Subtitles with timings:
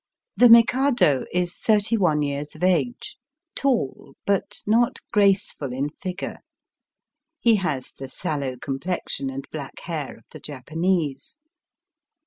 [0.35, 3.17] The Mikado is thirty one years of age,
[3.53, 6.39] tall, bat not graceful in figure.
[7.39, 11.37] He has the sallow complexion and black hair of the Japanese.